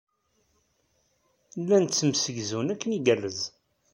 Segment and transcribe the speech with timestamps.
[1.61, 3.39] Llan ttemsegzun akken igerrez.